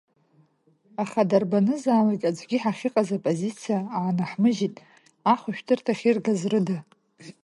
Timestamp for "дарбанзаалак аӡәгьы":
1.29-2.57